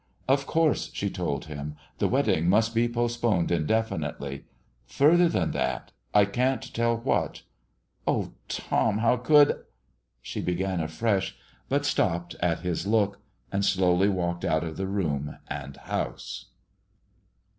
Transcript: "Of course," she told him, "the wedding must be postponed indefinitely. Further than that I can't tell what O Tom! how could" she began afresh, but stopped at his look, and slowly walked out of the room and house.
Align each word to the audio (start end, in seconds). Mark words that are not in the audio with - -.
"Of 0.27 0.47
course," 0.47 0.89
she 0.95 1.11
told 1.11 1.45
him, 1.45 1.75
"the 1.99 2.07
wedding 2.07 2.49
must 2.49 2.73
be 2.73 2.87
postponed 2.89 3.51
indefinitely. 3.51 4.45
Further 4.87 5.29
than 5.29 5.51
that 5.51 5.91
I 6.11 6.25
can't 6.25 6.73
tell 6.73 6.97
what 6.97 7.43
O 8.07 8.33
Tom! 8.47 8.97
how 8.97 9.17
could" 9.17 9.59
she 10.19 10.41
began 10.41 10.79
afresh, 10.81 11.37
but 11.69 11.85
stopped 11.85 12.33
at 12.39 12.61
his 12.61 12.87
look, 12.87 13.19
and 13.51 13.63
slowly 13.63 14.09
walked 14.09 14.43
out 14.43 14.63
of 14.63 14.75
the 14.75 14.87
room 14.87 15.37
and 15.47 15.77
house. 15.77 16.47